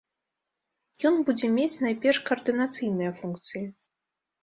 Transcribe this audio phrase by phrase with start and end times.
[1.09, 3.67] Ён будзе мець найперш каардынацыйныя функцыі.